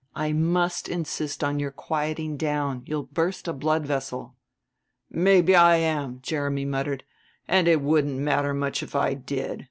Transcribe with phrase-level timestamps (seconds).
[0.15, 4.33] I must insist on your quieting down; you'll burst a blood vessel."
[5.11, 7.03] "Maybe I am," Jeremy muttered;
[7.47, 9.59] "and it wouldn't matter much if I did.